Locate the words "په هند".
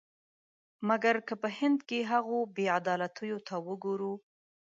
1.41-1.79